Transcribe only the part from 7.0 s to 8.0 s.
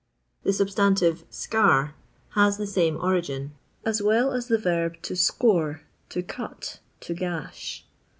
to gash.